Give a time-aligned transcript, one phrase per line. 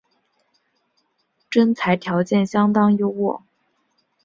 [1.47, 3.43] 征才条件相当优渥